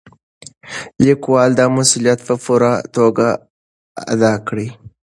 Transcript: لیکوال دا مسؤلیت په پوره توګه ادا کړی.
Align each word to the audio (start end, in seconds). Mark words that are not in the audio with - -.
لیکوال 1.03 1.49
دا 1.59 1.65
مسؤلیت 1.77 2.19
په 2.27 2.35
پوره 2.43 2.71
توګه 2.95 3.27
ادا 4.13 4.33
کړی. 4.47 4.67